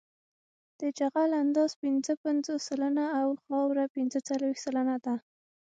د 0.79 0.81
جغل 0.99 1.29
اندازه 1.43 1.75
پنځه 1.83 2.13
پنځوس 2.23 2.61
سلنه 2.69 3.05
او 3.21 3.27
خاوره 3.45 3.85
پنځه 3.95 4.19
څلویښت 4.27 4.61
سلنه 4.65 4.95
ده 5.05 5.15